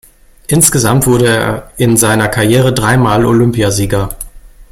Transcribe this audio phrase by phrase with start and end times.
[0.47, 4.09] Insgesamt wurde er in seiner Karriere dreimal Olympiasieger.